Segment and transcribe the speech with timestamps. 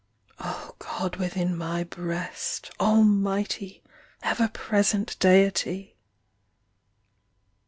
[0.39, 3.83] O God within my breast, Almighty,
[4.23, 5.95] ever present Deity!